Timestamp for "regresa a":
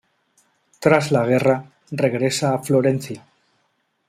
1.91-2.63